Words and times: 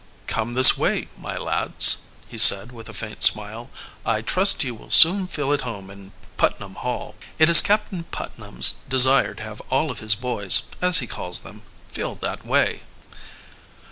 "Come 0.25 0.53
this 0.53 0.75
way, 0.79 1.09
my 1.15 1.37
lads," 1.37 1.97
he 2.27 2.39
said 2.39 2.71
with 2.71 2.89
a 2.89 2.91
faint 2.93 3.21
smile. 3.21 3.69
"I 4.03 4.21
trust 4.23 4.63
you 4.63 4.73
will 4.73 4.89
soon 4.89 5.27
feel 5.27 5.53
at 5.53 5.61
home 5.61 5.91
in 5.91 6.11
Putnam 6.37 6.73
Hall. 6.73 7.13
It 7.37 7.49
is 7.51 7.61
Captain 7.61 8.05
Putnam's 8.05 8.77
desire 8.89 9.35
to 9.35 9.43
have 9.43 9.61
all 9.69 9.91
of 9.91 9.99
his 9.99 10.15
boys, 10.15 10.63
as 10.81 11.01
he 11.05 11.05
calls 11.05 11.41
them, 11.41 11.61
feel 11.87 12.15
that 12.15 12.43
way." 12.43 12.81